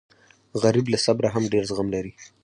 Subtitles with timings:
[0.63, 2.11] غریب له صبره هم ډېر زغم لري